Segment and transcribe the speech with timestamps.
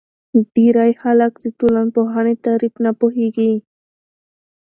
[0.55, 3.53] ډېری خلک د ټولنپوهنې تعریف نه پوهیږي.